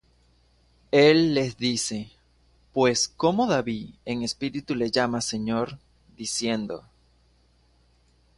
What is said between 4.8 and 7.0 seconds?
llama Señor, diciendo: